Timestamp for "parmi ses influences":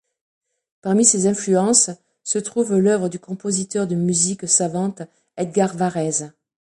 0.81-1.91